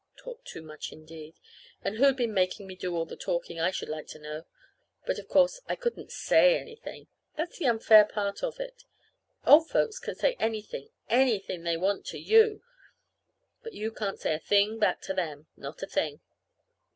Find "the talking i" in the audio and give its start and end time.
3.05-3.69